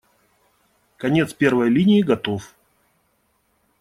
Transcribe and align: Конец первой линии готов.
Конец 0.97 1.31
первой 1.31 1.69
линии 1.69 2.01
готов. 2.01 2.55